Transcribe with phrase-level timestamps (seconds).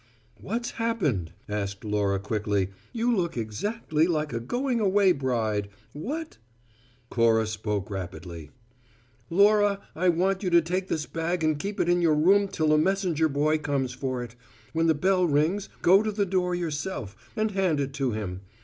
[0.35, 2.69] "What's happened?" asked Laura quickly.
[2.91, 5.69] "You look exactly like a going away bride.
[5.93, 6.39] What"
[7.11, 8.49] Cora spoke rapidly:
[9.29, 12.73] "Laura, I want you to take this bag and keep it in your room till
[12.73, 14.35] a messenger boy comes for it.
[14.73, 18.41] When the bell rings, go to the door yourself, and hand it to him.